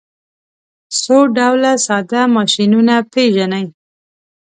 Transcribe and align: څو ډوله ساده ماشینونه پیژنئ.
څو 1.01 1.17
ډوله 1.35 1.71
ساده 1.85 2.21
ماشینونه 2.35 2.95
پیژنئ. 3.13 3.65